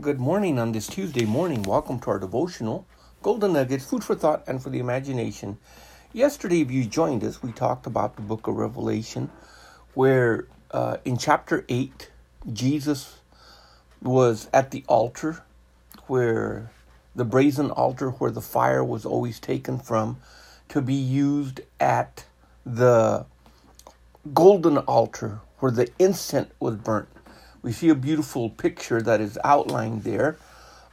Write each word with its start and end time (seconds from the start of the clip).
Good 0.00 0.18
morning 0.18 0.58
on 0.58 0.72
this 0.72 0.88
Tuesday 0.88 1.24
morning. 1.24 1.62
Welcome 1.62 2.00
to 2.00 2.10
our 2.10 2.18
devotional, 2.18 2.84
Golden 3.22 3.52
Nuggets, 3.52 3.84
food 3.84 4.02
for 4.02 4.16
thought 4.16 4.42
and 4.48 4.60
for 4.60 4.68
the 4.68 4.80
imagination. 4.80 5.56
Yesterday, 6.12 6.62
if 6.62 6.70
you 6.72 6.84
joined 6.84 7.22
us, 7.22 7.44
we 7.44 7.52
talked 7.52 7.86
about 7.86 8.16
the 8.16 8.22
book 8.22 8.48
of 8.48 8.56
Revelation, 8.56 9.30
where 9.94 10.48
uh, 10.72 10.96
in 11.04 11.16
chapter 11.16 11.64
8, 11.68 12.10
Jesus 12.52 13.18
was 14.02 14.48
at 14.52 14.72
the 14.72 14.82
altar, 14.88 15.44
where 16.08 16.72
the 17.14 17.24
brazen 17.24 17.70
altar 17.70 18.10
where 18.10 18.32
the 18.32 18.42
fire 18.42 18.82
was 18.82 19.06
always 19.06 19.38
taken 19.38 19.78
from 19.78 20.18
to 20.70 20.82
be 20.82 20.94
used 20.94 21.60
at 21.78 22.24
the 22.66 23.26
golden 24.32 24.78
altar 24.78 25.38
where 25.60 25.70
the 25.70 25.88
incense 26.00 26.50
was 26.58 26.74
burnt 26.74 27.08
we 27.64 27.72
see 27.72 27.88
a 27.88 27.94
beautiful 27.94 28.50
picture 28.50 29.00
that 29.00 29.22
is 29.22 29.38
outlined 29.42 30.04
there 30.04 30.36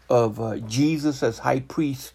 of 0.09 0.39
uh, 0.39 0.55
Jesus 0.59 1.21
as 1.21 1.39
high 1.39 1.59
priest 1.59 2.13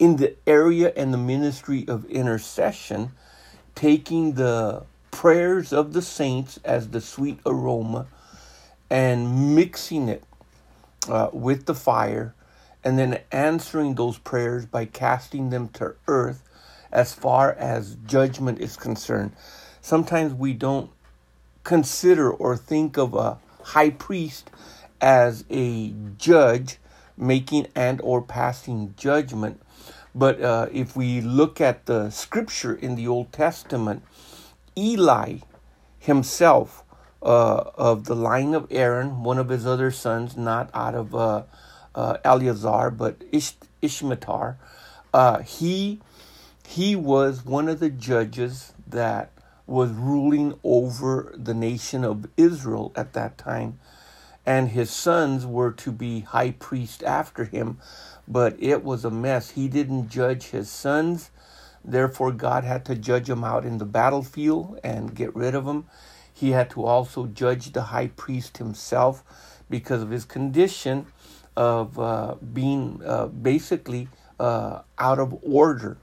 in 0.00 0.16
the 0.16 0.34
area 0.48 0.92
and 0.96 1.14
the 1.14 1.18
ministry 1.18 1.84
of 1.86 2.04
intercession, 2.06 3.12
taking 3.76 4.32
the 4.32 4.82
prayers 5.12 5.72
of 5.72 5.92
the 5.92 6.02
saints 6.02 6.58
as 6.64 6.88
the 6.88 7.00
sweet 7.00 7.38
aroma 7.46 8.08
and 8.90 9.54
mixing 9.54 10.08
it 10.08 10.24
uh, 11.08 11.30
with 11.32 11.66
the 11.66 11.74
fire, 11.74 12.34
and 12.82 12.98
then 12.98 13.20
answering 13.30 13.94
those 13.94 14.18
prayers 14.18 14.66
by 14.66 14.86
casting 14.86 15.50
them 15.50 15.68
to 15.68 15.94
earth 16.08 16.42
as 16.90 17.14
far 17.14 17.52
as 17.52 17.96
judgment 18.06 18.58
is 18.58 18.76
concerned. 18.76 19.30
Sometimes 19.80 20.34
we 20.34 20.52
don't 20.52 20.90
consider 21.62 22.28
or 22.28 22.56
think 22.56 22.96
of 22.96 23.14
a 23.14 23.38
high 23.74 23.90
priest 23.90 24.50
as 25.00 25.44
a 25.50 25.94
judge 26.16 26.78
making 27.16 27.66
and 27.74 28.00
or 28.02 28.22
passing 28.22 28.94
judgment. 28.96 29.60
But 30.14 30.40
uh, 30.40 30.68
if 30.72 30.96
we 30.96 31.20
look 31.20 31.60
at 31.60 31.86
the 31.86 32.10
scripture 32.10 32.74
in 32.74 32.94
the 32.94 33.06
old 33.06 33.32
testament 33.32 34.02
eli 34.78 35.38
himself 35.98 36.84
uh, 37.22 37.64
of 37.74 38.04
the 38.04 38.14
line 38.14 38.54
of 38.54 38.66
aaron 38.70 39.24
one 39.24 39.38
of 39.38 39.48
his 39.48 39.66
other 39.66 39.90
sons 39.90 40.36
not 40.36 40.70
out 40.72 40.94
of 40.94 41.14
uh, 41.14 41.42
uh 41.94 42.16
eleazar 42.24 42.90
but 42.90 43.16
Ish- 43.32 43.56
ishmatar 43.82 44.56
uh, 45.12 45.40
he 45.40 46.00
he 46.66 46.94
was 46.94 47.44
one 47.44 47.68
of 47.68 47.80
the 47.80 47.90
judges 47.90 48.72
that 48.86 49.32
was 49.68 49.90
ruling 49.90 50.58
over 50.64 51.34
the 51.36 51.52
nation 51.52 52.02
of 52.02 52.26
Israel 52.38 52.90
at 52.96 53.12
that 53.12 53.36
time. 53.36 53.78
And 54.46 54.70
his 54.70 54.90
sons 54.90 55.44
were 55.44 55.72
to 55.72 55.92
be 55.92 56.20
high 56.20 56.52
priest 56.52 57.02
after 57.02 57.44
him, 57.44 57.78
but 58.26 58.56
it 58.58 58.82
was 58.82 59.04
a 59.04 59.10
mess. 59.10 59.50
He 59.50 59.68
didn't 59.68 60.08
judge 60.08 60.44
his 60.44 60.70
sons. 60.70 61.30
Therefore, 61.84 62.32
God 62.32 62.64
had 62.64 62.86
to 62.86 62.94
judge 62.94 63.28
him 63.28 63.44
out 63.44 63.66
in 63.66 63.76
the 63.76 63.84
battlefield 63.84 64.80
and 64.82 65.14
get 65.14 65.36
rid 65.36 65.54
of 65.54 65.66
him. 65.66 65.84
He 66.32 66.52
had 66.52 66.70
to 66.70 66.84
also 66.84 67.26
judge 67.26 67.72
the 67.72 67.82
high 67.82 68.08
priest 68.08 68.56
himself 68.56 69.22
because 69.68 70.00
of 70.02 70.10
his 70.10 70.24
condition 70.24 71.06
of 71.56 71.98
uh, 71.98 72.36
being 72.54 73.02
uh, 73.04 73.26
basically 73.26 74.08
uh, 74.40 74.80
out 74.98 75.18
of 75.18 75.36
order. 75.42 75.98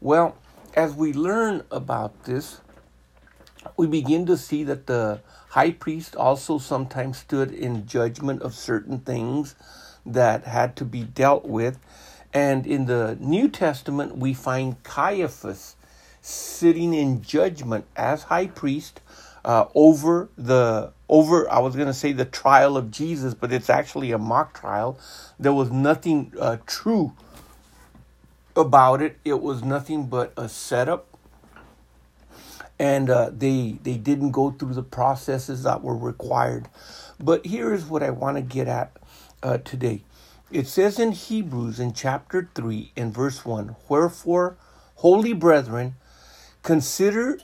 Well, 0.00 0.36
as 0.74 0.94
we 0.94 1.12
learn 1.12 1.64
about 1.72 2.24
this, 2.24 2.60
we 3.76 3.86
begin 3.86 4.26
to 4.26 4.36
see 4.36 4.64
that 4.64 4.86
the 4.86 5.20
high 5.50 5.72
priest 5.72 6.16
also 6.16 6.58
sometimes 6.58 7.18
stood 7.18 7.52
in 7.52 7.86
judgment 7.86 8.42
of 8.42 8.54
certain 8.54 9.00
things 9.00 9.54
that 10.06 10.44
had 10.44 10.76
to 10.76 10.84
be 10.84 11.02
dealt 11.02 11.44
with. 11.44 11.78
And 12.32 12.66
in 12.66 12.86
the 12.86 13.16
New 13.20 13.48
Testament, 13.48 14.16
we 14.16 14.34
find 14.34 14.82
Caiaphas 14.82 15.76
sitting 16.22 16.94
in 16.94 17.22
judgment 17.22 17.84
as 17.96 18.24
high 18.24 18.46
priest 18.46 19.00
uh, 19.44 19.66
over 19.74 20.28
the 20.36 20.92
over 21.08 21.50
I 21.50 21.58
was 21.58 21.74
going 21.74 21.88
to 21.88 21.94
say 21.94 22.12
the 22.12 22.24
trial 22.24 22.76
of 22.76 22.90
Jesus, 22.90 23.34
but 23.34 23.52
it's 23.52 23.70
actually 23.70 24.12
a 24.12 24.18
mock 24.18 24.58
trial. 24.58 24.98
There 25.38 25.52
was 25.52 25.70
nothing 25.70 26.32
uh, 26.38 26.58
true 26.66 27.14
about 28.54 29.02
it. 29.02 29.18
It 29.24 29.40
was 29.40 29.64
nothing 29.64 30.06
but 30.06 30.32
a 30.36 30.48
setup 30.48 31.09
and 32.80 33.10
uh, 33.10 33.30
they 33.30 33.78
they 33.82 33.98
didn't 33.98 34.30
go 34.30 34.50
through 34.50 34.72
the 34.72 34.82
processes 34.82 35.64
that 35.64 35.82
were 35.82 35.96
required. 35.96 36.66
But 37.20 37.44
here 37.44 37.74
is 37.74 37.84
what 37.84 38.02
I 38.02 38.08
want 38.08 38.38
to 38.38 38.42
get 38.42 38.68
at 38.68 38.96
uh, 39.42 39.58
today. 39.58 40.02
It 40.50 40.66
says 40.66 40.98
in 40.98 41.12
Hebrews 41.12 41.78
in 41.78 41.92
chapter 41.92 42.48
3 42.54 42.92
in 42.96 43.12
verse 43.12 43.44
1 43.44 43.76
Wherefore, 43.86 44.56
holy 44.96 45.34
brethren, 45.34 45.96
consider, 46.62 47.38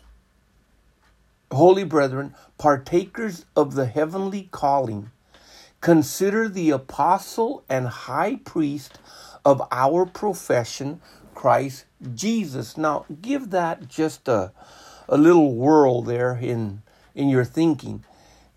holy 1.53 1.85
brethren, 1.85 2.35
partakers 2.57 3.45
of 3.55 3.75
the 3.75 3.85
heavenly 3.85 4.49
calling, 4.51 5.11
consider 5.83 6.49
the 6.49 6.71
apostle 6.71 7.63
and 7.69 7.89
high 7.89 8.37
priest 8.37 8.99
of 9.45 9.61
our 9.71 10.07
profession, 10.07 11.03
Christ 11.35 11.85
Jesus. 12.15 12.79
Now, 12.79 13.05
give 13.21 13.51
that 13.51 13.87
just 13.87 14.29
a 14.29 14.53
a 15.09 15.17
little 15.17 15.55
whirl 15.55 16.03
there 16.03 16.39
in 16.41 16.83
in 17.15 17.28
your 17.28 17.44
thinking. 17.44 18.05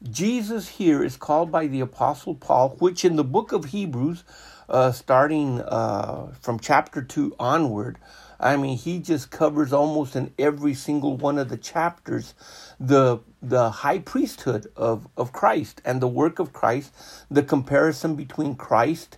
Jesus 0.03 0.67
here 0.69 1.03
is 1.03 1.17
called 1.17 1.51
by 1.51 1.67
the 1.67 1.81
Apostle 1.81 2.35
Paul, 2.35 2.75
which 2.79 3.03
in 3.03 3.15
the 3.15 3.23
book 3.23 3.51
of 3.51 3.65
Hebrews, 3.65 4.23
uh, 4.69 4.91
starting 4.91 5.61
uh, 5.61 6.33
from 6.39 6.59
chapter 6.59 7.01
2 7.01 7.35
onward, 7.39 7.97
I 8.39 8.55
mean, 8.55 8.77
he 8.77 8.99
just 8.99 9.31
covers 9.31 9.73
almost 9.73 10.15
in 10.15 10.33
every 10.39 10.73
single 10.73 11.17
one 11.17 11.37
of 11.37 11.49
the 11.49 11.57
chapters 11.57 12.33
the, 12.79 13.19
the 13.41 13.69
high 13.69 13.99
priesthood 13.99 14.71
of, 14.77 15.09
of 15.17 15.33
Christ 15.33 15.81
and 15.83 16.01
the 16.01 16.07
work 16.07 16.39
of 16.39 16.53
Christ, 16.53 16.93
the 17.29 17.43
comparison 17.43 18.15
between 18.15 18.55
Christ 18.55 19.17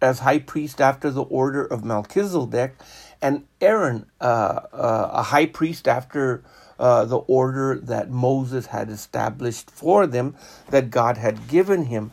as 0.00 0.20
high 0.20 0.38
priest 0.38 0.80
after 0.80 1.10
the 1.10 1.22
order 1.22 1.64
of 1.64 1.84
Melchizedek 1.84 2.76
and 3.20 3.46
Aaron, 3.60 4.06
uh, 4.20 4.60
uh 4.72 5.10
a 5.12 5.22
high 5.22 5.46
priest 5.46 5.86
after 5.86 6.42
uh, 6.78 7.04
the 7.04 7.18
order 7.18 7.78
that 7.78 8.10
Moses 8.10 8.66
had 8.66 8.90
established 8.90 9.70
for 9.70 10.06
them, 10.06 10.34
that 10.70 10.90
God 10.90 11.16
had 11.16 11.48
given 11.48 11.86
him. 11.86 12.12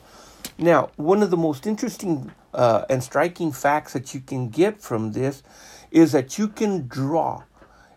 Now, 0.57 0.91
one 0.95 1.23
of 1.23 1.31
the 1.31 1.38
most 1.38 1.66
interesting 1.66 2.31
uh, 2.53 2.85
and 2.89 3.03
striking 3.03 3.51
facts 3.51 3.94
that 3.94 4.13
you 4.13 4.19
can 4.19 4.50
get 4.50 4.81
from 4.81 5.13
this 5.13 5.44
is 5.91 6.11
that 6.11 6.38
you 6.38 6.47
can 6.47 6.88
draw 6.88 7.44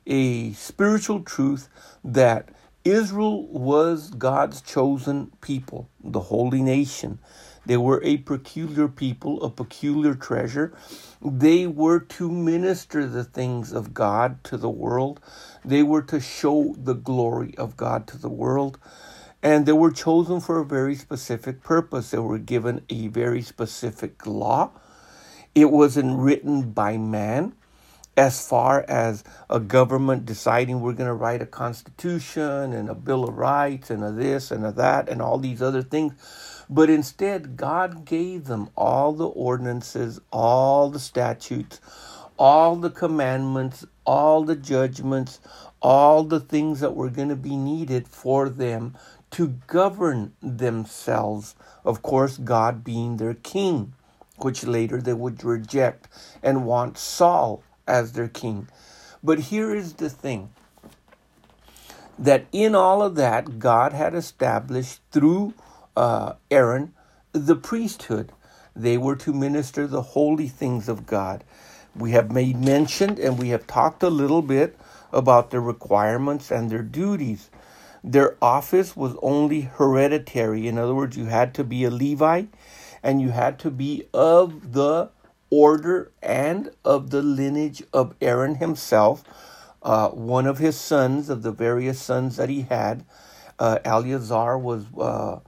a 0.07 0.53
spiritual 0.53 1.21
truth 1.21 1.69
that 2.03 2.49
Israel 2.85 3.47
was 3.47 4.11
God's 4.11 4.61
chosen 4.61 5.33
people, 5.41 5.89
the 6.03 6.21
holy 6.21 6.63
nation. 6.63 7.19
They 7.67 7.77
were 7.77 8.03
a 8.05 8.19
peculiar 8.19 8.89
people, 8.89 9.43
a 9.43 9.51
peculiar 9.51 10.15
treasure. 10.15 10.75
They 11.23 11.67
were 11.67 12.01
to 12.01 12.31
minister 12.31 13.07
the 13.07 13.25
things 13.25 13.73
of 13.73 13.95
God 13.95 14.45
to 14.45 14.57
the 14.57 14.71
world. 14.71 15.21
They 15.65 15.83
were 15.83 16.03
to 16.03 16.21
show 16.21 16.75
the 16.79 16.95
glory 16.95 17.55
of 17.59 17.77
God 17.77 18.07
to 18.09 18.19
the 18.19 18.29
world. 18.29 18.79
And 19.43 19.67
they 19.67 19.73
were 19.73 19.91
chosen 19.93 20.41
for 20.41 20.61
a 20.61 20.65
very 20.65 20.95
specific 20.95 21.63
purpose. 21.63 22.11
They 22.11 22.19
were 22.19 22.39
given 22.39 22.83
a 22.91 23.09
very 23.09 23.43
specific 23.43 24.27
law. 24.27 24.73
It 25.55 25.71
wasn't 25.71 26.19
written 26.19 26.73
by 26.73 26.99
man 26.99 27.55
as 28.17 28.47
far 28.47 28.85
as 28.89 29.25
a 29.51 29.61
government 29.61 30.25
deciding 30.25 30.81
we're 30.81 30.93
going 30.93 31.09
to 31.09 31.15
write 31.15 31.43
a 31.43 31.47
constitution 31.47 32.73
and 32.73 32.89
a 32.89 32.95
bill 32.95 33.25
of 33.25 33.37
rights 33.37 33.91
and 33.91 34.05
a 34.05 34.13
this 34.13 34.51
and 34.51 34.65
a 34.65 34.73
that 34.73 35.09
and 35.09 35.21
all 35.21 35.39
these 35.39 35.63
other 35.63 35.83
things 35.83 36.15
but 36.69 36.91
instead 36.91 37.57
god 37.57 38.05
gave 38.05 38.45
them 38.45 38.69
all 38.77 39.13
the 39.13 39.27
ordinances 39.27 40.21
all 40.31 40.91
the 40.91 40.99
statutes 40.99 41.81
all 42.37 42.77
the 42.77 42.91
commandments 42.91 43.85
all 44.05 44.45
the 44.45 44.57
judgments 44.57 45.41
all 45.81 46.25
the 46.25 46.41
things 46.41 46.81
that 46.81 46.95
were 46.97 47.11
going 47.11 47.29
to 47.29 47.37
be 47.37 47.57
needed 47.57 48.09
for 48.09 48.49
them 48.49 48.95
to 49.31 49.49
govern 49.67 50.33
themselves 50.43 51.55
of 51.85 52.03
course 52.03 52.37
god 52.39 52.83
being 52.83 53.17
their 53.17 53.35
king 53.35 53.93
which 54.39 54.65
later 54.65 55.01
they 55.01 55.13
would 55.13 55.45
reject 55.45 56.09
and 56.43 56.67
want 56.67 56.99
Saul 56.99 57.63
as 57.87 58.13
their 58.13 58.29
king. 58.29 58.69
But 59.23 59.39
here 59.39 59.75
is 59.75 59.95
the 59.95 60.11
thing 60.11 60.51
that 62.19 62.47
in 62.53 62.75
all 62.75 63.03
of 63.03 63.15
that, 63.17 63.59
God 63.59 63.93
had 63.93 64.15
established 64.15 65.01
through 65.11 65.55
uh, 65.97 66.35
Aaron 66.51 66.93
the 67.35 67.57
priesthood. 67.57 68.33
They 68.77 68.97
were 68.97 69.17
to 69.17 69.33
minister 69.33 69.87
the 69.87 70.03
holy 70.03 70.49
things 70.49 70.89
of 70.89 71.07
God. 71.07 71.45
We 71.97 72.13
have 72.13 72.33
made 72.33 72.57
mention 72.57 73.21
and 73.21 73.39
we 73.39 73.51
have 73.51 73.67
talked 73.67 74.03
a 74.03 74.11
little 74.11 74.43
bit 74.43 74.79
about 75.13 75.51
their 75.51 75.61
requirements 75.61 76.51
and 76.51 76.71
their 76.71 76.83
duties. 76.83 77.51
Their 78.03 78.37
office 78.43 78.97
was 78.97 79.17
only 79.23 79.63
hereditary. 79.63 80.69
In 80.69 80.79
other 80.79 80.95
words, 80.95 81.17
you 81.17 81.27
had 81.27 81.55
to 81.55 81.65
be 81.65 81.85
a 81.85 81.91
Levite 81.91 82.49
and 83.03 83.21
you 83.21 83.31
had 83.31 83.59
to 83.61 83.71
be 83.71 84.05
of 84.13 84.73
the 84.73 85.11
order 85.51 86.11
and 86.23 86.71
of 86.85 87.11
the 87.11 87.23
lineage 87.23 87.83
of 87.93 88.15
Aaron 88.21 88.57
himself, 88.57 89.25
uh, 89.83 90.09
one 90.09 90.47
of 90.47 90.59
his 90.59 90.79
sons, 90.79 91.31
of 91.31 91.43
the 91.43 91.53
various 91.53 92.01
sons 92.01 92.37
that 92.37 92.49
he 92.49 92.63
had. 92.63 93.05
Uh, 93.59 93.79
Eleazar 93.85 94.59
was 94.59 94.85
uh, 94.99 95.39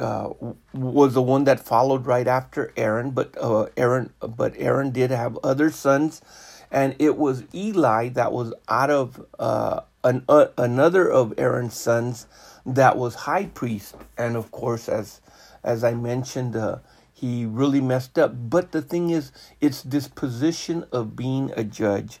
uh, 0.00 0.30
was 0.72 1.14
the 1.14 1.22
one 1.22 1.44
that 1.44 1.60
followed 1.60 2.06
right 2.06 2.26
after 2.26 2.72
Aaron, 2.76 3.10
but 3.10 3.36
uh, 3.40 3.66
Aaron 3.76 4.12
but 4.20 4.54
Aaron 4.56 4.90
did 4.90 5.10
have 5.10 5.38
other 5.44 5.70
sons, 5.70 6.22
and 6.70 6.96
it 6.98 7.16
was 7.16 7.44
Eli 7.54 8.08
that 8.10 8.32
was 8.32 8.54
out 8.68 8.90
of 8.90 9.24
uh, 9.38 9.80
an, 10.04 10.24
uh, 10.28 10.46
another 10.56 11.10
of 11.10 11.34
Aaron's 11.36 11.74
sons 11.74 12.26
that 12.64 12.96
was 12.96 13.14
high 13.14 13.46
priest, 13.46 13.94
and 14.16 14.36
of 14.36 14.50
course, 14.50 14.88
as 14.88 15.20
as 15.62 15.84
I 15.84 15.94
mentioned, 15.94 16.56
uh, 16.56 16.78
he 17.12 17.44
really 17.44 17.80
messed 17.80 18.18
up. 18.18 18.32
But 18.34 18.72
the 18.72 18.82
thing 18.82 19.10
is, 19.10 19.30
it's 19.60 19.82
this 19.82 20.08
position 20.08 20.84
of 20.90 21.14
being 21.14 21.52
a 21.56 21.64
judge. 21.64 22.20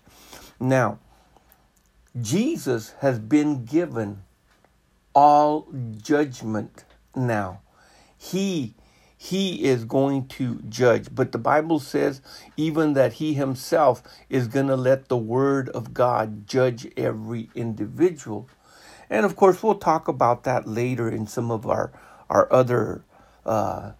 Now, 0.60 0.98
Jesus 2.20 2.94
has 3.00 3.18
been 3.18 3.64
given 3.64 4.22
all 5.14 5.66
judgment 5.96 6.84
now. 7.14 7.60
He 8.16 8.74
he 9.16 9.64
is 9.64 9.84
going 9.84 10.26
to 10.26 10.60
judge. 10.68 11.14
But 11.14 11.30
the 11.30 11.38
Bible 11.38 11.78
says 11.78 12.20
even 12.56 12.94
that 12.94 13.14
he 13.14 13.34
himself 13.34 14.02
is 14.28 14.48
going 14.48 14.66
to 14.66 14.74
let 14.76 15.08
the 15.08 15.16
word 15.16 15.68
of 15.68 15.94
God 15.94 16.48
judge 16.48 16.88
every 16.96 17.48
individual. 17.54 18.48
And 19.08 19.24
of 19.24 19.36
course, 19.36 19.62
we'll 19.62 19.76
talk 19.76 20.08
about 20.08 20.42
that 20.42 20.66
later 20.66 21.08
in 21.08 21.28
some 21.28 21.52
of 21.52 21.66
our, 21.66 21.92
our 22.28 22.52
other 22.52 23.04
uh, 23.46 23.92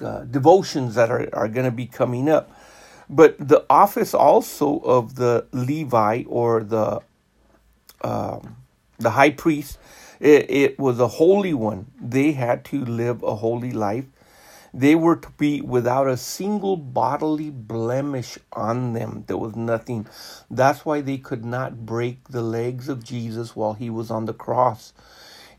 uh, 0.00 0.20
devotions 0.24 0.94
that 0.94 1.10
are, 1.10 1.28
are 1.34 1.48
going 1.48 1.66
to 1.66 1.70
be 1.70 1.86
coming 1.86 2.30
up. 2.30 2.50
But 3.10 3.36
the 3.38 3.66
office 3.68 4.14
also 4.14 4.78
of 4.78 5.16
the 5.16 5.46
Levi 5.52 6.24
or 6.26 6.62
the 6.62 7.00
um, 8.02 8.56
the 8.98 9.10
high 9.10 9.30
priest, 9.30 9.78
it, 10.22 10.50
it 10.50 10.78
was 10.78 11.00
a 11.00 11.08
holy 11.08 11.54
one. 11.54 11.86
They 12.00 12.32
had 12.32 12.64
to 12.66 12.84
live 12.84 13.24
a 13.24 13.36
holy 13.36 13.72
life. 13.72 14.06
They 14.72 14.94
were 14.94 15.16
to 15.16 15.30
be 15.32 15.60
without 15.60 16.08
a 16.08 16.16
single 16.16 16.76
bodily 16.76 17.50
blemish 17.50 18.38
on 18.52 18.94
them. 18.94 19.24
There 19.26 19.36
was 19.36 19.56
nothing. 19.56 20.06
That's 20.50 20.86
why 20.86 21.02
they 21.02 21.18
could 21.18 21.44
not 21.44 21.84
break 21.84 22.28
the 22.28 22.42
legs 22.42 22.88
of 22.88 23.04
Jesus 23.04 23.56
while 23.56 23.74
he 23.74 23.90
was 23.90 24.10
on 24.10 24.26
the 24.26 24.34
cross. 24.34 24.94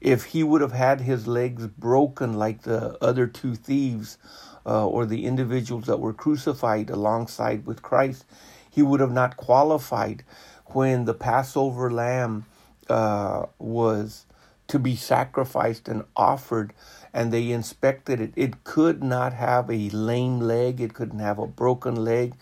If 0.02 0.26
he 0.26 0.44
would 0.44 0.62
have 0.62 0.72
had 0.72 1.02
his 1.02 1.28
legs 1.28 1.68
broken 1.68 2.34
like 2.34 2.64
the 2.64 2.98
other 3.04 3.28
two 3.28 3.56
thieves 3.56 4.18
uh, 4.66 4.88
or 4.88 5.06
the 5.06 5.26
individuals 5.26 5.86
that 5.88 6.00
were 6.00 6.14
crucified 6.14 6.90
alongside 6.90 7.66
with 7.66 7.84
Christ, 7.84 8.26
he 8.70 8.82
would 8.82 9.02
have 9.02 9.12
not 9.12 9.38
qualified 9.38 10.24
when 10.68 11.06
the 11.06 11.14
Passover 11.14 11.92
lamb 11.92 12.46
uh, 12.90 13.46
was 13.60 14.26
to 14.74 14.80
be 14.80 14.96
sacrificed 14.96 15.88
and 15.88 16.04
offered 16.16 16.74
and 17.14 17.32
they 17.32 17.52
inspected 17.52 18.20
it. 18.20 18.34
It 18.36 18.64
could 18.64 19.04
not 19.04 19.32
have 19.32 19.70
a 19.70 19.90
lame 19.92 20.40
leg, 20.40 20.82
it 20.82 20.96
couldn't 20.96 21.20
have 21.20 21.38
a 21.38 21.46
broken 21.46 21.94
leg. 21.94 22.34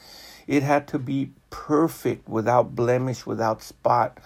It 0.48 0.64
had 0.64 0.88
to 0.88 0.98
be 0.98 1.32
perfect, 1.50 2.30
without 2.30 2.74
blemish, 2.74 3.26
without 3.26 3.62
spot, 3.62 4.18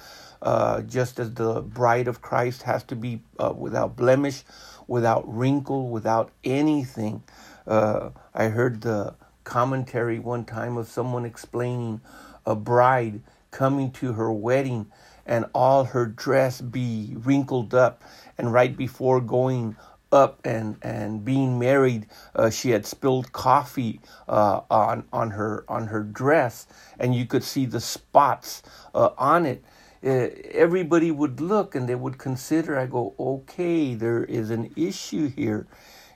uh, 0.43 0.83
just 0.83 1.19
as 1.19 1.33
the 1.33 1.63
bride 1.63 2.07
of 2.07 2.21
Christ 2.21 2.61
has 2.61 2.83
to 2.83 2.95
be 2.95 3.23
uh, 3.39 3.55
without 3.57 3.95
blemish, 3.95 4.43
without 4.85 5.23
wrinkle, 5.27 5.89
without 5.89 6.29
anything. 6.43 7.23
Uh, 7.65 8.11
I 8.35 8.49
heard 8.49 8.81
the 8.81 9.15
commentary 9.45 10.19
one 10.19 10.45
time 10.45 10.77
of 10.77 10.87
someone 10.87 11.25
explaining 11.25 12.01
a 12.45 12.55
bride 12.55 13.21
coming 13.49 13.89
to 13.93 14.13
her 14.13 14.31
wedding 14.31 14.91
and 15.25 15.45
all 15.53 15.85
her 15.85 16.05
dress 16.05 16.61
be 16.61 17.15
wrinkled 17.17 17.73
up 17.73 18.03
and 18.37 18.53
right 18.53 18.75
before 18.75 19.21
going 19.21 19.75
up 20.11 20.39
and 20.45 20.77
and 20.81 21.25
being 21.25 21.59
married, 21.59 22.07
uh, 22.35 22.49
she 22.49 22.69
had 22.71 22.85
spilled 22.85 23.31
coffee 23.31 23.99
uh, 24.29 24.61
on 24.69 25.03
on 25.11 25.31
her 25.31 25.65
on 25.67 25.87
her 25.87 26.03
dress, 26.03 26.67
and 26.99 27.13
you 27.15 27.25
could 27.25 27.43
see 27.43 27.65
the 27.65 27.81
spots 27.81 28.63
uh, 28.93 29.09
on 29.17 29.45
it. 29.45 29.63
Uh, 30.03 30.29
everybody 30.51 31.09
would 31.11 31.41
look 31.41 31.73
and 31.75 31.89
they 31.89 31.95
would 31.95 32.17
consider. 32.17 32.77
I 32.77 32.85
go, 32.85 33.15
okay, 33.19 33.95
there 33.95 34.23
is 34.23 34.51
an 34.51 34.71
issue 34.75 35.29
here. 35.29 35.65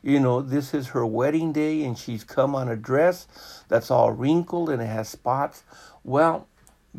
You 0.03 0.19
know, 0.19 0.41
this 0.41 0.73
is 0.73 0.89
her 0.89 1.05
wedding 1.05 1.51
day, 1.51 1.83
and 1.83 1.97
she's 1.97 2.23
come 2.23 2.55
on 2.55 2.69
a 2.69 2.75
dress 2.75 3.27
that's 3.67 3.91
all 3.91 4.11
wrinkled 4.11 4.69
and 4.69 4.81
it 4.81 4.85
has 4.85 5.09
spots. 5.09 5.63
Well, 6.03 6.47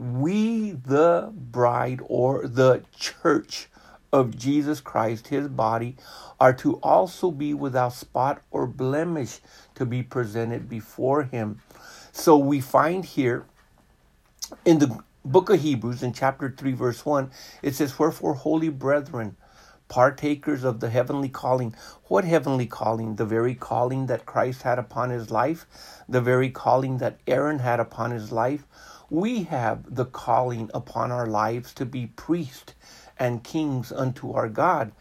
we, 0.01 0.73
the 0.73 1.31
bride 1.35 2.01
or 2.07 2.47
the 2.47 2.83
church, 2.97 3.69
of 4.13 4.37
Jesus 4.37 4.81
Christ, 4.81 5.29
his 5.29 5.49
body, 5.49 5.97
are 6.39 6.53
to 6.55 6.75
also 6.77 7.31
be 7.31 7.55
without 7.55 7.93
spot 7.93 8.43
or 8.51 8.67
blemish 8.67 9.41
to 9.75 9.87
be 9.87 10.03
presented 10.03 10.69
before 10.69 11.25
him. 11.25 11.61
So 12.13 12.37
we 12.37 12.61
find 12.61 13.05
here 13.05 13.45
in 14.65 14.79
the 14.79 14.99
book 15.25 15.51
of 15.51 15.61
Hebrews, 15.61 16.03
in 16.03 16.13
chapter 16.13 16.53
3, 16.57 16.73
verse 16.73 17.07
1, 17.07 17.31
it 17.63 17.75
says, 17.75 17.99
Wherefore, 17.99 18.35
holy 18.35 18.69
brethren, 18.69 19.37
partakers 19.89 20.65
of 20.65 20.81
the 20.81 20.91
heavenly 20.91 21.29
calling. 21.29 21.75
What 22.05 22.25
heavenly 22.25 22.67
calling? 22.67 23.17
The 23.17 23.25
very 23.25 23.55
calling 23.55 24.07
that 24.07 24.27
Christ 24.27 24.63
had 24.63 24.79
upon 24.79 25.11
his 25.11 25.31
life, 25.31 25.67
the 26.09 26.21
very 26.21 26.51
calling 26.51 26.99
that 26.99 27.19
Aaron 27.27 27.59
had 27.61 27.81
upon 27.81 28.11
his 28.11 28.33
life. 28.33 28.67
We 29.11 29.43
have 29.45 29.97
the 29.97 30.05
calling 30.05 30.71
upon 30.73 31.11
our 31.11 31.27
lives 31.27 31.75
to 31.75 31.85
be 31.85 32.07
priests 32.07 32.75
and 33.19 33.43
kings 33.45 33.91
unto 33.91 34.33
our 34.33 34.49
God. 34.49 34.93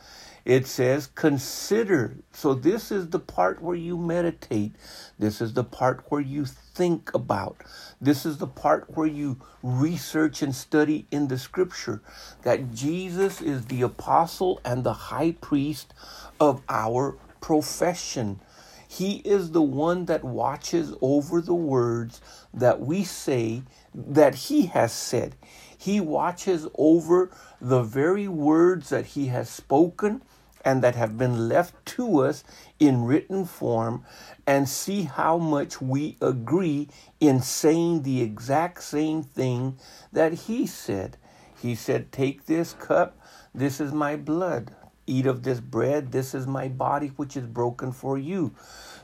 It 0.46 0.66
says, 0.66 1.08
consider. 1.14 2.18
So, 2.34 2.56
this 2.56 2.92
is 2.92 3.10
the 3.10 3.20
part 3.20 3.62
where 3.62 3.76
you 3.76 3.98
meditate. 3.98 4.74
This 5.20 5.42
is 5.42 5.54
the 5.54 5.64
part 5.64 6.06
where 6.10 6.22
you 6.22 6.46
think 6.46 7.14
about. 7.14 7.58
This 8.02 8.26
is 8.26 8.38
the 8.38 8.48
part 8.48 8.98
where 8.98 9.08
you 9.08 9.38
research 9.62 10.42
and 10.42 10.56
study 10.56 11.06
in 11.12 11.28
the 11.28 11.38
scripture 11.38 12.02
that 12.42 12.74
Jesus 12.74 13.42
is 13.42 13.66
the 13.66 13.84
apostle 13.84 14.60
and 14.66 14.84
the 14.84 14.94
high 14.94 15.34
priest 15.40 15.94
of 16.40 16.64
our 16.68 17.16
profession. 17.42 18.40
He 18.88 19.18
is 19.18 19.52
the 19.52 19.62
one 19.62 20.06
that 20.06 20.24
watches 20.24 20.96
over 21.00 21.42
the 21.42 21.54
words 21.54 22.22
that 22.51 22.82
we 22.82 23.04
say 23.04 23.62
that 23.93 24.36
He 24.36 24.67
has 24.67 24.91
said. 24.91 25.36
He 25.77 26.00
watches 26.00 26.67
over 26.75 27.31
the 27.62 27.84
very 27.84 28.27
words 28.27 28.89
that 28.89 29.08
He 29.08 29.27
has 29.27 29.50
spoken 29.50 30.22
and 30.65 30.84
that 30.84 30.96
have 30.96 31.17
been 31.17 31.48
left 31.48 31.86
to 31.86 32.19
us 32.19 32.43
in 32.79 33.05
written 33.05 33.46
form 33.46 34.03
and 34.46 34.67
see 34.67 35.03
how 35.03 35.38
much 35.38 35.81
we 35.81 36.17
agree 36.22 36.89
in 37.19 37.41
saying 37.41 38.03
the 38.03 38.22
exact 38.22 38.84
same 38.84 39.24
thing 39.24 39.77
that 40.12 40.34
He 40.34 40.67
said. 40.67 41.17
He 41.62 41.75
said, 41.75 42.12
Take 42.12 42.46
this 42.46 42.74
cup, 42.74 43.17
this 43.53 43.79
is 43.79 43.91
my 43.91 44.15
blood. 44.15 44.75
Eat 45.08 45.25
of 45.25 45.43
this 45.43 45.60
bread, 45.60 46.12
this 46.12 46.36
is 46.36 46.46
my 46.46 46.67
body 46.67 47.08
which 47.15 47.36
is 47.36 47.46
broken 47.46 47.91
for 47.91 48.17
you. 48.17 48.53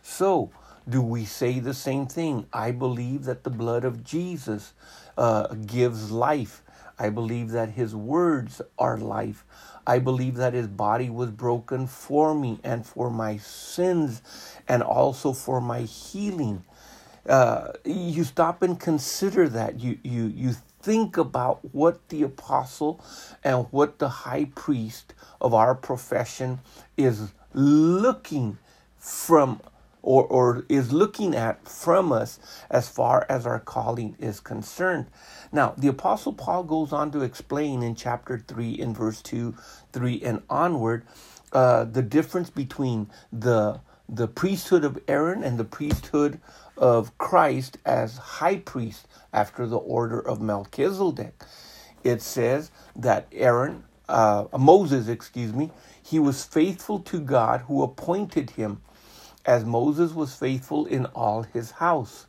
So, 0.04 0.52
do 0.88 1.02
we 1.02 1.26
say 1.26 1.60
the 1.60 1.74
same 1.74 2.06
thing? 2.08 2.46
I 2.54 2.72
believe 2.72 3.26
that 3.26 3.44
the 3.44 3.50
blood 3.50 3.86
of 3.86 4.04
Jesus 4.04 4.74
uh, 5.18 5.48
gives 5.56 6.12
life. 6.12 6.62
I 6.98 7.10
believe 7.10 7.50
that 7.52 7.70
his 7.70 7.96
words 7.96 8.62
are 8.78 8.98
life. 8.98 9.44
I 9.88 10.00
believe 10.00 10.36
that 10.36 10.54
his 10.54 10.68
body 10.68 11.10
was 11.10 11.30
broken 11.30 11.88
for 11.88 12.34
me 12.34 12.60
and 12.64 12.86
for 12.86 13.10
my 13.10 13.38
sins 13.38 14.22
and 14.68 14.82
also 14.82 15.34
for 15.34 15.60
my 15.60 15.82
healing. 15.82 16.64
Uh, 17.28 17.74
you 17.84 18.24
stop 18.24 18.62
and 18.62 18.80
consider 18.80 19.50
that. 19.50 19.80
You, 19.80 19.98
you, 20.04 20.26
you 20.28 20.56
think 20.82 21.18
about 21.18 21.74
what 21.74 22.10
the 22.10 22.24
apostle 22.24 23.04
and 23.44 23.66
what 23.72 23.98
the 24.00 24.10
high 24.10 24.46
priest 24.56 25.14
of 25.42 25.54
our 25.54 25.74
profession 25.74 26.60
is 26.96 27.32
looking 27.54 28.58
from 28.98 29.60
or, 30.06 30.24
or 30.26 30.66
is 30.70 30.94
looking 30.94 31.36
at 31.36 31.68
from 31.68 32.12
us 32.12 32.40
as 32.70 32.88
far 32.88 33.26
as 33.28 33.46
our 33.48 33.60
calling 33.60 34.16
is 34.20 34.40
concerned. 34.40 35.08
Now, 35.52 35.74
the 35.78 35.88
Apostle 35.88 36.34
Paul 36.34 36.64
goes 36.64 36.94
on 36.94 37.12
to 37.12 37.24
explain 37.24 37.82
in 37.82 37.96
chapter 37.96 38.38
3, 38.38 38.72
in 38.72 38.94
verse 38.94 39.22
2, 39.24 39.56
3, 39.92 40.22
and 40.22 40.44
onward, 40.50 41.06
uh, 41.52 41.86
the 41.86 42.04
difference 42.04 42.52
between 42.52 43.10
the, 43.34 43.82
the 44.08 44.28
priesthood 44.28 44.86
of 44.86 45.00
Aaron 45.08 45.44
and 45.44 45.58
the 45.58 45.66
priesthood 45.66 46.40
of 46.78 47.18
Christ 47.18 47.80
as 47.86 48.18
high 48.18 48.58
priest 48.58 49.08
after 49.34 49.66
the 49.66 49.78
order 49.78 50.20
of 50.20 50.40
Melchizedek. 50.40 51.44
It 52.04 52.22
says 52.22 52.70
that 52.96 53.28
Aaron, 53.32 53.86
uh, 54.08 54.46
Moses, 54.58 55.08
excuse 55.08 55.54
me, 55.54 55.72
he 56.04 56.20
was 56.20 56.46
faithful 56.46 57.00
to 57.00 57.20
God 57.20 57.62
who 57.62 57.82
appointed 57.82 58.52
him 58.52 58.82
as 59.46 59.66
Moses 59.66 60.14
was 60.14 60.36
faithful 60.36 60.86
in 60.86 61.06
all 61.08 61.44
his 61.44 61.72
house. 61.72 62.28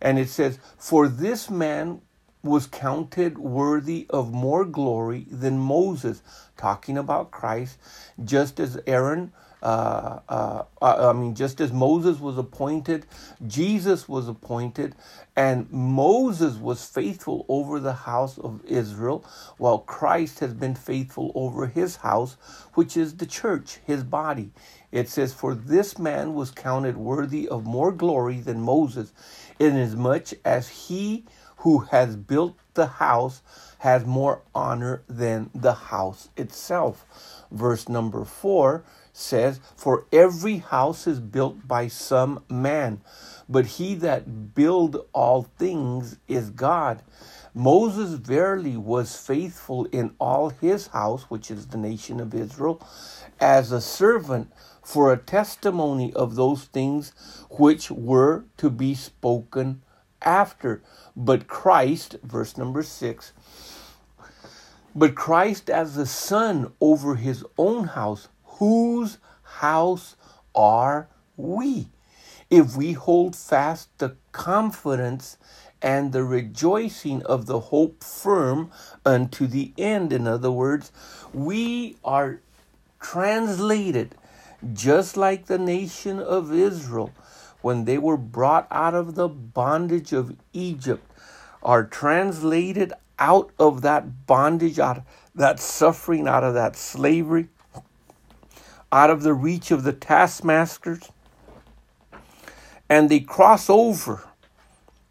And 0.00 0.18
it 0.18 0.28
says, 0.28 0.58
For 0.78 1.08
this 1.08 1.50
man 1.50 2.00
was 2.42 2.66
counted 2.66 3.38
worthy 3.38 4.06
of 4.10 4.32
more 4.32 4.64
glory 4.64 5.26
than 5.30 5.58
Moses, 5.58 6.22
talking 6.56 6.96
about 6.96 7.30
Christ, 7.30 7.78
just 8.24 8.58
as 8.58 8.80
Aaron 8.86 9.32
uh, 9.62 10.20
uh, 10.28 10.64
uh, 10.80 11.10
I 11.10 11.12
mean, 11.12 11.34
just 11.34 11.60
as 11.60 11.72
Moses 11.72 12.18
was 12.20 12.38
appointed, 12.38 13.06
Jesus 13.46 14.08
was 14.08 14.28
appointed, 14.28 14.94
and 15.36 15.70
Moses 15.70 16.56
was 16.56 16.84
faithful 16.84 17.44
over 17.48 17.80
the 17.80 17.92
house 17.92 18.38
of 18.38 18.64
Israel, 18.66 19.24
while 19.58 19.78
Christ 19.78 20.40
has 20.40 20.54
been 20.54 20.74
faithful 20.74 21.32
over 21.34 21.66
his 21.66 21.96
house, 21.96 22.36
which 22.74 22.96
is 22.96 23.16
the 23.16 23.26
church, 23.26 23.78
his 23.86 24.04
body. 24.04 24.50
It 24.92 25.08
says, 25.08 25.32
For 25.32 25.54
this 25.54 25.98
man 25.98 26.34
was 26.34 26.50
counted 26.50 26.96
worthy 26.96 27.48
of 27.48 27.64
more 27.66 27.92
glory 27.92 28.40
than 28.40 28.60
Moses, 28.60 29.12
inasmuch 29.58 30.28
as 30.44 30.68
he 30.68 31.24
who 31.58 31.80
has 31.80 32.16
built 32.16 32.56
the 32.74 32.86
house 32.86 33.42
has 33.78 34.04
more 34.06 34.42
honor 34.54 35.02
than 35.08 35.50
the 35.54 35.74
house 35.74 36.28
itself. 36.36 37.04
Verse 37.50 37.88
number 37.88 38.24
four 38.24 38.84
says, 39.12 39.60
For 39.76 40.06
every 40.12 40.58
house 40.58 41.06
is 41.06 41.20
built 41.20 41.66
by 41.66 41.88
some 41.88 42.44
man, 42.48 43.00
but 43.48 43.66
he 43.66 43.94
that 43.96 44.54
build 44.54 45.04
all 45.12 45.42
things 45.58 46.18
is 46.28 46.50
God. 46.50 47.02
Moses 47.54 48.14
verily 48.14 48.76
was 48.76 49.16
faithful 49.16 49.86
in 49.86 50.14
all 50.20 50.50
his 50.50 50.88
house, 50.88 51.24
which 51.24 51.50
is 51.50 51.66
the 51.66 51.78
nation 51.78 52.20
of 52.20 52.34
Israel, 52.34 52.80
as 53.40 53.72
a 53.72 53.80
servant 53.80 54.52
for 54.82 55.12
a 55.12 55.16
testimony 55.16 56.12
of 56.14 56.36
those 56.36 56.64
things 56.64 57.12
which 57.50 57.90
were 57.90 58.44
to 58.56 58.70
be 58.70 58.94
spoken 58.94 59.82
after. 60.22 60.82
But 61.16 61.48
Christ, 61.48 62.16
verse 62.22 62.56
number 62.56 62.82
six, 62.82 63.32
but 64.94 65.14
Christ 65.14 65.70
as 65.70 65.94
the 65.94 66.06
son 66.06 66.72
over 66.80 67.14
his 67.14 67.44
own 67.56 67.84
house, 67.84 68.28
whose 68.60 69.16
house 69.42 70.16
are 70.54 71.08
we? 71.36 71.88
If 72.50 72.76
we 72.76 72.92
hold 72.92 73.34
fast 73.34 73.88
the 73.98 74.16
confidence 74.32 75.38
and 75.82 76.12
the 76.12 76.24
rejoicing 76.24 77.22
of 77.22 77.46
the 77.46 77.58
hope 77.58 78.04
firm 78.04 78.70
unto 79.04 79.46
the 79.46 79.72
end. 79.78 80.12
In 80.12 80.28
other 80.28 80.50
words, 80.50 80.92
we 81.32 81.96
are 82.04 82.40
translated 83.00 84.14
just 84.74 85.16
like 85.16 85.46
the 85.46 85.58
nation 85.58 86.20
of 86.20 86.52
Israel 86.52 87.10
when 87.62 87.86
they 87.86 87.96
were 87.96 88.18
brought 88.18 88.66
out 88.70 88.94
of 88.94 89.14
the 89.14 89.28
bondage 89.28 90.12
of 90.12 90.36
Egypt, 90.52 91.10
are 91.62 91.84
translated 91.84 92.92
out 93.18 93.50
of 93.58 93.80
that 93.82 94.26
bondage, 94.26 94.78
out 94.78 94.98
of 94.98 95.04
that 95.34 95.60
suffering, 95.60 96.28
out 96.28 96.44
of 96.44 96.52
that 96.52 96.76
slavery 96.76 97.48
out 98.92 99.10
of 99.10 99.22
the 99.22 99.34
reach 99.34 99.70
of 99.70 99.84
the 99.84 99.92
taskmasters, 99.92 101.10
and 102.88 103.08
they 103.08 103.20
cross 103.20 103.70
over 103.70 104.28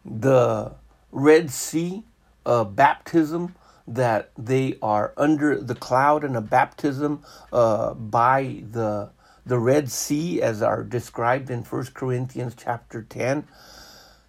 the 0.03 0.73
Red 1.11 1.49
Sea 1.49 2.03
uh, 2.45 2.63
baptism 2.63 3.55
that 3.87 4.31
they 4.37 4.77
are 4.81 5.13
under 5.17 5.59
the 5.59 5.75
cloud 5.75 6.23
and 6.23 6.35
a 6.37 6.41
baptism 6.41 7.23
uh, 7.51 7.93
by 7.93 8.63
the 8.71 9.09
the 9.45 9.57
Red 9.57 9.89
Sea 9.89 10.41
as 10.43 10.61
are 10.61 10.83
described 10.83 11.49
in 11.49 11.63
1 11.63 11.85
Corinthians 11.95 12.53
chapter 12.55 13.01
10 13.01 13.47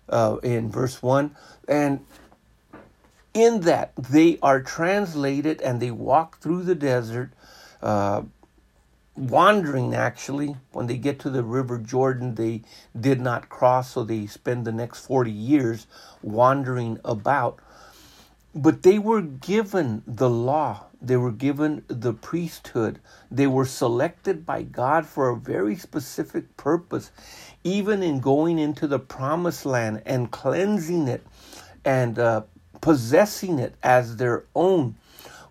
uh, 0.08 0.38
in 0.42 0.70
verse 0.70 1.02
1 1.02 1.36
and 1.68 2.00
in 3.34 3.60
that 3.60 3.94
they 3.96 4.38
are 4.42 4.62
translated 4.62 5.60
and 5.60 5.78
they 5.80 5.90
walk 5.90 6.38
through 6.38 6.62
the 6.62 6.74
desert 6.74 7.32
uh, 7.82 8.22
wandering 9.16 9.94
actually. 9.94 10.56
When 10.72 10.86
they 10.86 10.96
get 10.96 11.18
to 11.20 11.30
the 11.30 11.42
river 11.42 11.78
jordan 11.78 12.34
they 12.34 12.62
did 12.98 13.20
not 13.20 13.48
cross 13.48 13.92
so 13.92 14.04
they 14.04 14.26
spend 14.26 14.64
the 14.64 14.72
next 14.72 15.06
40 15.06 15.30
years 15.30 15.86
wandering 16.22 16.98
about. 17.04 17.58
But 18.54 18.82
they 18.82 18.98
were 18.98 19.22
given 19.22 20.02
the 20.06 20.30
law. 20.30 20.86
They 21.02 21.16
were 21.16 21.32
given 21.32 21.84
the 21.88 22.12
priesthood. 22.12 23.00
They 23.30 23.46
were 23.46 23.64
selected 23.64 24.44
by 24.44 24.62
god 24.62 25.06
for 25.06 25.28
a 25.28 25.36
very 25.36 25.76
specific 25.76 26.56
purpose 26.56 27.10
even 27.64 28.02
in 28.02 28.20
going 28.20 28.58
into 28.58 28.86
the 28.86 28.98
promised 28.98 29.66
land 29.66 30.02
and 30.06 30.30
cleansing 30.30 31.08
it 31.08 31.24
and 31.84 32.18
uh, 32.18 32.42
possessing 32.80 33.58
it 33.58 33.74
as 33.82 34.16
their 34.16 34.44
own. 34.54 34.94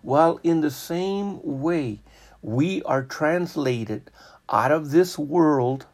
Well 0.02 0.40
in 0.42 0.60
the 0.60 0.70
same 0.70 1.40
way 1.42 2.00
we 2.42 2.82
are 2.84 3.02
translated 3.02 4.10
out 4.50 4.72
of 4.72 4.90
this 4.90 5.18
world. 5.18 5.86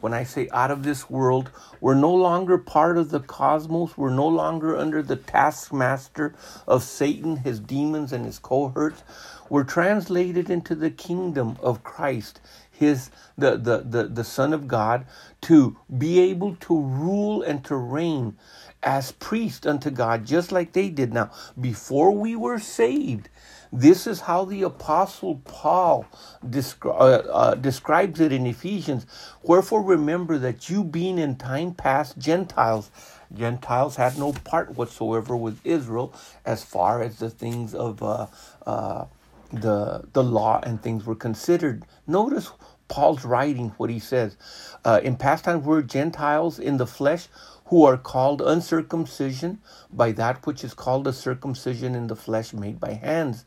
When 0.00 0.12
I 0.12 0.24
say 0.24 0.48
out 0.52 0.70
of 0.70 0.82
this 0.82 1.08
world, 1.08 1.50
we're 1.80 1.94
no 1.94 2.12
longer 2.12 2.58
part 2.58 2.98
of 2.98 3.10
the 3.10 3.20
cosmos. 3.20 3.96
We're 3.96 4.10
no 4.10 4.28
longer 4.28 4.76
under 4.76 5.02
the 5.02 5.16
taskmaster 5.16 6.34
of 6.68 6.82
Satan, 6.82 7.36
his 7.36 7.60
demons, 7.60 8.12
and 8.12 8.26
his 8.26 8.38
cohorts. 8.38 9.02
We're 9.48 9.64
translated 9.64 10.50
into 10.50 10.74
the 10.74 10.90
kingdom 10.90 11.56
of 11.62 11.84
Christ, 11.84 12.40
his 12.70 13.10
the, 13.38 13.56
the, 13.56 13.78
the, 13.78 14.08
the 14.08 14.24
Son 14.24 14.52
of 14.52 14.68
God, 14.68 15.06
to 15.42 15.76
be 15.96 16.20
able 16.20 16.56
to 16.56 16.78
rule 16.78 17.42
and 17.42 17.64
to 17.64 17.76
reign 17.76 18.36
as 18.84 19.12
priest 19.12 19.66
unto 19.66 19.90
God, 19.90 20.26
just 20.26 20.52
like 20.52 20.72
they 20.72 20.90
did. 20.90 21.12
Now, 21.12 21.30
before 21.60 22.12
we 22.12 22.36
were 22.36 22.58
saved, 22.58 23.28
this 23.72 24.06
is 24.06 24.20
how 24.20 24.44
the 24.44 24.62
Apostle 24.62 25.40
Paul 25.44 26.06
descri- 26.46 26.94
uh, 26.94 27.28
uh, 27.32 27.54
describes 27.56 28.20
it 28.20 28.32
in 28.32 28.46
Ephesians. 28.46 29.06
Wherefore, 29.42 29.82
remember 29.82 30.38
that 30.38 30.70
you, 30.70 30.84
being 30.84 31.18
in 31.18 31.36
time 31.36 31.74
past 31.74 32.16
Gentiles, 32.18 32.90
Gentiles 33.34 33.96
had 33.96 34.16
no 34.16 34.32
part 34.32 34.76
whatsoever 34.76 35.34
with 35.34 35.58
Israel 35.64 36.14
as 36.44 36.62
far 36.62 37.02
as 37.02 37.18
the 37.18 37.30
things 37.30 37.74
of 37.74 38.02
uh, 38.02 38.26
uh 38.64 39.06
the 39.52 40.04
the 40.12 40.22
law 40.22 40.60
and 40.62 40.82
things 40.82 41.04
were 41.04 41.14
considered. 41.14 41.84
Notice 42.06 42.50
Paul's 42.88 43.24
writing 43.24 43.70
what 43.76 43.90
he 43.90 43.98
says. 43.98 44.36
Uh, 44.84 45.00
in 45.02 45.16
past 45.16 45.44
times, 45.44 45.64
we're 45.64 45.82
Gentiles 45.82 46.58
in 46.58 46.76
the 46.76 46.86
flesh 46.86 47.28
who 47.74 47.82
are 47.82 47.96
called 47.96 48.40
uncircumcision 48.40 49.60
by 49.92 50.12
that 50.12 50.46
which 50.46 50.62
is 50.62 50.72
called 50.74 51.08
a 51.08 51.12
circumcision 51.12 51.96
in 51.96 52.06
the 52.06 52.14
flesh 52.14 52.52
made 52.52 52.78
by 52.78 52.92
hands. 52.92 53.44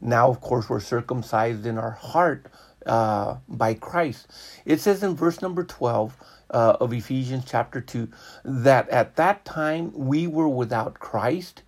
Now, 0.00 0.28
of 0.28 0.40
course, 0.40 0.70
we're 0.70 0.78
circumcised 0.78 1.66
in 1.66 1.76
our 1.76 1.90
heart 1.90 2.46
uh, 2.86 3.38
by 3.48 3.74
Christ. 3.74 4.28
It 4.64 4.80
says 4.80 5.02
in 5.02 5.16
verse 5.16 5.42
number 5.42 5.64
12 5.64 6.16
uh, 6.48 6.76
of 6.78 6.92
Ephesians 6.92 7.42
chapter 7.44 7.80
2 7.80 8.08
that 8.44 8.88
at 8.88 9.16
that 9.16 9.44
time 9.44 9.90
we 9.92 10.28
were 10.28 10.48
without 10.48 11.00
Christ 11.00 11.64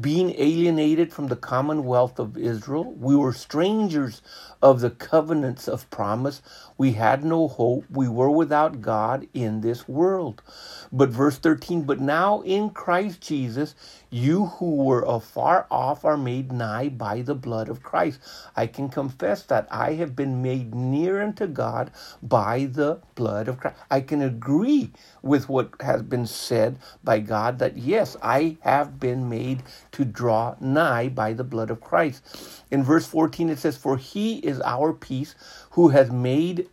being 0.00 0.34
alienated 0.38 1.12
from 1.12 1.28
the 1.28 1.36
commonwealth 1.36 2.18
of 2.18 2.36
Israel. 2.36 2.92
We 2.94 3.16
were 3.16 3.32
strangers 3.32 4.22
of 4.62 4.80
the 4.80 4.90
covenants 4.90 5.68
of 5.68 5.90
promise. 5.90 6.42
We 6.76 6.92
had 6.92 7.24
no 7.24 7.48
hope. 7.48 7.84
We 7.90 8.08
were 8.08 8.30
without 8.30 8.82
God 8.82 9.28
in 9.34 9.60
this 9.60 9.88
world. 9.88 10.42
But 10.92 11.10
verse 11.10 11.38
13, 11.38 11.82
but 11.82 12.00
now 12.00 12.40
in 12.42 12.70
Christ 12.70 13.20
Jesus, 13.20 13.74
you 14.10 14.46
who 14.46 14.76
were 14.76 15.02
afar 15.02 15.66
off 15.70 16.04
are 16.04 16.16
made 16.16 16.52
nigh 16.52 16.88
by 16.88 17.22
the 17.22 17.34
blood 17.34 17.68
of 17.68 17.82
Christ. 17.82 18.20
I 18.56 18.66
can 18.66 18.88
confess 18.88 19.42
that 19.44 19.68
I 19.70 19.94
have 19.94 20.16
been 20.16 20.42
made 20.42 20.74
near 20.74 21.22
unto 21.22 21.46
God 21.46 21.90
by 22.22 22.66
the 22.66 23.00
blood 23.14 23.48
of 23.48 23.58
Christ. 23.60 23.76
I 23.90 24.00
can 24.00 24.22
agree 24.22 24.92
with 25.22 25.48
what 25.48 25.70
has 25.80 26.02
been 26.02 26.26
said 26.26 26.78
by 27.02 27.20
God 27.20 27.58
that 27.58 27.76
yes, 27.76 28.16
I 28.22 28.56
have 28.60 29.00
been 29.00 29.28
made 29.28 29.62
to 29.94 30.04
draw 30.04 30.56
nigh 30.60 31.08
by 31.08 31.32
the 31.32 31.44
blood 31.44 31.70
of 31.70 31.80
Christ. 31.80 32.22
In 32.70 32.84
verse 32.84 33.06
14, 33.06 33.50
it 33.50 33.58
says, 33.58 33.76
For 33.76 33.96
he 33.96 34.38
is 34.38 34.60
our 34.62 34.92
peace 34.92 35.34
who 35.70 35.88
has 35.88 36.10
made 36.10 36.68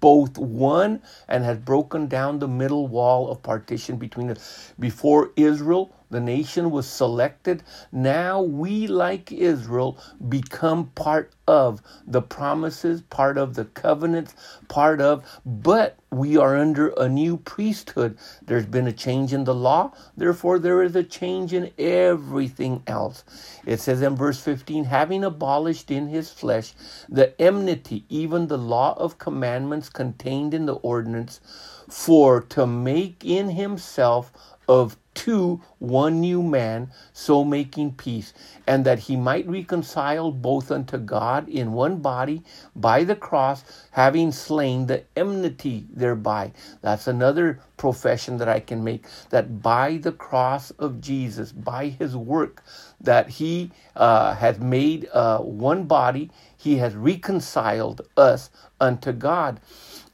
both 0.00 0.38
one 0.38 1.02
and 1.28 1.44
has 1.44 1.58
broken 1.58 2.08
down 2.08 2.38
the 2.40 2.48
middle 2.48 2.88
wall 2.88 3.30
of 3.30 3.42
partition 3.42 3.96
between 3.96 4.30
us. 4.30 4.72
Before 4.78 5.30
Israel, 5.36 5.94
the 6.14 6.20
nation 6.20 6.70
was 6.70 6.86
selected. 6.88 7.64
Now 7.90 8.40
we, 8.40 8.86
like 8.86 9.32
Israel, 9.32 9.98
become 10.28 10.86
part 10.94 11.32
of 11.48 11.82
the 12.06 12.22
promises, 12.22 13.02
part 13.02 13.36
of 13.36 13.54
the 13.54 13.64
covenants, 13.64 14.36
part 14.68 15.00
of, 15.00 15.24
but 15.44 15.98
we 16.12 16.36
are 16.36 16.56
under 16.56 16.90
a 16.90 17.08
new 17.08 17.38
priesthood. 17.38 18.16
There's 18.46 18.64
been 18.64 18.86
a 18.86 18.92
change 18.92 19.32
in 19.32 19.42
the 19.42 19.56
law, 19.56 19.92
therefore, 20.16 20.60
there 20.60 20.84
is 20.84 20.94
a 20.94 21.02
change 21.02 21.52
in 21.52 21.72
everything 21.78 22.84
else. 22.86 23.24
It 23.66 23.80
says 23.80 24.00
in 24.00 24.14
verse 24.14 24.40
15, 24.40 24.84
having 24.84 25.24
abolished 25.24 25.90
in 25.90 26.06
his 26.06 26.30
flesh 26.30 26.74
the 27.08 27.38
enmity, 27.42 28.04
even 28.08 28.46
the 28.46 28.56
law 28.56 28.94
of 28.96 29.18
commandments 29.18 29.88
contained 29.88 30.54
in 30.54 30.66
the 30.66 30.76
ordinance, 30.76 31.40
for 31.88 32.40
to 32.40 32.66
make 32.66 33.24
in 33.24 33.50
himself 33.50 34.32
of 34.68 34.96
two 35.14 35.60
one 35.78 36.20
new 36.20 36.42
man, 36.42 36.90
so 37.12 37.44
making 37.44 37.92
peace, 37.94 38.34
and 38.66 38.84
that 38.84 38.98
he 38.98 39.16
might 39.16 39.46
reconcile 39.48 40.30
both 40.32 40.70
unto 40.70 40.98
God 40.98 41.48
in 41.48 41.72
one 41.72 41.98
body 41.98 42.42
by 42.74 43.04
the 43.04 43.16
cross, 43.16 43.64
having 43.92 44.32
slain 44.32 44.86
the 44.86 45.04
enmity 45.16 45.86
thereby. 45.92 46.52
That's 46.82 47.06
another 47.06 47.60
profession 47.76 48.38
that 48.38 48.48
I 48.48 48.60
can 48.60 48.84
make 48.84 49.06
that 49.30 49.62
by 49.62 49.98
the 49.98 50.12
cross 50.12 50.70
of 50.72 51.00
Jesus, 51.00 51.52
by 51.52 51.88
his 51.88 52.16
work, 52.16 52.62
that 53.00 53.28
he 53.28 53.70
uh, 53.96 54.34
has 54.34 54.58
made 54.58 55.08
uh, 55.12 55.38
one 55.38 55.84
body, 55.84 56.30
he 56.56 56.76
has 56.78 56.94
reconciled 56.94 58.02
us 58.16 58.50
unto 58.80 59.12
God. 59.12 59.60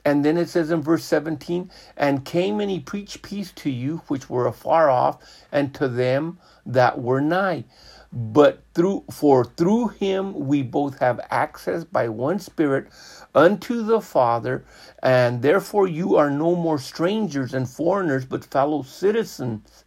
And 0.04 0.25
then 0.25 0.37
it 0.37 0.49
says 0.49 0.71
in 0.71 0.83
verse 0.83 1.04
17, 1.04 1.71
and 1.97 2.25
came 2.25 2.61
and 2.61 2.71
he 2.71 2.80
preached 2.80 3.23
peace 3.23 3.52
to 3.52 3.71
you 3.71 4.02
which 4.09 4.30
were 4.30 4.47
afar 4.47 4.90
off, 4.90 5.19
and 5.52 5.75
to 5.75 5.88
them 5.88 6.38
that 6.66 7.00
were 7.00 7.21
nigh. 7.21 7.64
But 8.12 8.64
through 8.75 9.04
for 9.11 9.45
through 9.45 9.88
him 9.88 10.47
we 10.49 10.62
both 10.62 10.99
have 10.99 11.21
access 11.30 11.85
by 11.85 12.09
one 12.09 12.40
spirit 12.40 12.88
unto 13.35 13.83
the 13.85 14.00
Father, 14.00 14.64
and 15.02 15.42
therefore 15.42 15.87
you 15.87 16.16
are 16.16 16.30
no 16.30 16.57
more 16.57 16.78
strangers 16.78 17.54
and 17.54 17.69
foreigners, 17.69 18.25
but 18.25 18.45
fellow 18.45 18.83
citizens 18.83 19.85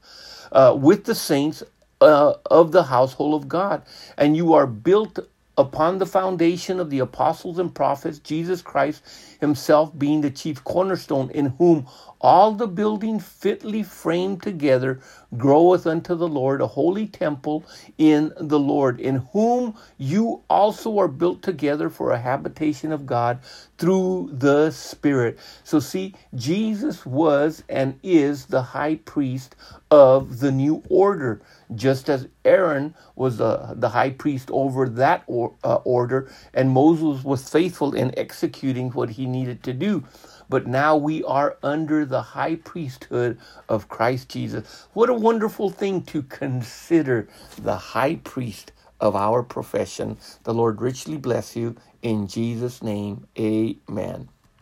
uh, 0.54 0.78
with 0.80 1.04
the 1.04 1.16
saints 1.16 1.64
uh, 2.02 2.34
of 2.50 2.72
the 2.72 2.84
household 2.84 3.42
of 3.42 3.50
God, 3.50 3.84
and 4.18 4.38
you 4.38 4.54
are 4.54 4.68
built 4.68 5.20
upon 5.58 5.98
the 5.98 6.06
foundation 6.06 6.80
of 6.80 6.90
the 6.90 7.00
apostles 7.00 7.60
and 7.60 7.74
prophets, 7.74 8.20
Jesus 8.20 8.62
Christ 8.62 9.04
himself 9.40 9.98
being 9.98 10.22
the 10.22 10.32
chief 10.32 10.64
cornerstone, 10.64 11.30
in 11.32 11.48
whom 11.58 11.88
all 12.24 12.54
the 12.54 12.68
building 12.68 13.20
fitly 13.20 13.84
framed 13.84 14.44
together 14.44 15.02
groweth 15.38 15.88
unto 15.88 16.16
the 16.16 16.30
Lord 16.30 16.62
a 16.62 16.68
holy 16.68 17.08
temple 17.08 17.66
in 18.00 18.34
the 18.38 18.60
Lord, 18.60 19.00
in 19.02 19.18
whom 19.34 19.76
you 19.98 20.44
also 20.50 21.00
are 21.00 21.10
built 21.10 21.44
together 21.44 21.90
for 21.90 22.12
a 22.12 22.20
habitation 22.20 22.92
of 22.94 23.06
God 23.06 23.40
through 23.78 24.32
the 24.34 24.72
Spirit. 24.72 25.40
So, 25.64 25.80
see, 25.80 26.16
Jesus 26.36 27.06
was 27.06 27.64
and 27.70 28.00
is 28.04 28.48
the 28.48 28.64
high 28.64 28.96
priest 28.96 29.56
of 29.92 30.40
the 30.40 30.52
new 30.52 30.84
order, 30.90 31.42
just 31.76 32.10
as 32.10 32.28
Aaron 32.46 32.96
was 33.16 33.42
uh, 33.42 33.74
the 33.78 33.90
high 33.90 34.12
priest 34.12 34.50
over 34.52 34.90
that 34.90 35.24
or, 35.28 35.54
uh, 35.64 35.76
order, 35.84 36.32
and 36.54 36.72
Moses 36.72 37.24
was 37.24 37.50
faithful 37.50 37.94
in 37.96 38.18
executing 38.18 38.92
what 38.92 39.12
he 39.12 39.26
needed 39.28 39.64
to 39.64 39.74
do 39.74 40.04
but 40.50 40.68
now 40.68 40.96
we 40.98 41.24
are 41.26 41.58
under 41.64 42.06
the 42.06 42.22
high 42.22 42.56
priesthood 42.56 43.40
of 43.70 43.90
Christ 43.90 44.30
Jesus. 44.30 44.88
What 44.94 45.10
a 45.10 45.14
wonderful 45.16 45.70
thing 45.70 46.04
to 46.04 46.24
consider 46.24 47.28
the 47.62 47.78
high 47.78 48.18
priest 48.18 48.72
of 49.00 49.16
our 49.16 49.44
profession. 49.44 50.18
The 50.44 50.54
Lord 50.54 50.82
richly 50.82 51.18
bless 51.18 51.56
you. 51.56 51.76
In 52.04 52.28
Jesus' 52.28 52.84
name, 52.84 53.28
amen. 53.40 54.30